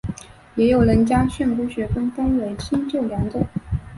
[0.55, 3.45] 也有人将训诂学分为新旧两种。